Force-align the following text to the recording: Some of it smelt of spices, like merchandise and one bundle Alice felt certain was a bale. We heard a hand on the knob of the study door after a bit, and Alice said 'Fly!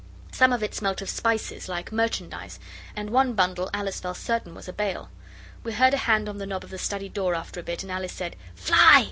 Some 0.31 0.51
of 0.51 0.63
it 0.63 0.73
smelt 0.73 1.03
of 1.03 1.11
spices, 1.11 1.69
like 1.69 1.91
merchandise 1.91 2.59
and 2.95 3.11
one 3.11 3.33
bundle 3.33 3.69
Alice 3.71 3.99
felt 3.99 4.17
certain 4.17 4.55
was 4.55 4.67
a 4.67 4.73
bale. 4.73 5.11
We 5.63 5.73
heard 5.73 5.93
a 5.93 5.97
hand 6.09 6.27
on 6.27 6.39
the 6.39 6.47
knob 6.47 6.63
of 6.63 6.71
the 6.71 6.79
study 6.79 7.07
door 7.07 7.35
after 7.35 7.59
a 7.59 7.63
bit, 7.63 7.83
and 7.83 7.91
Alice 7.91 8.13
said 8.13 8.35
'Fly! 8.55 8.99